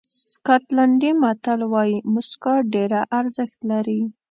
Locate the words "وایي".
1.73-1.97